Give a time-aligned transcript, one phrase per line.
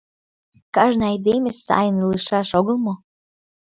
[0.75, 2.93] Кажне айдеме сайын илышаш огыл мо?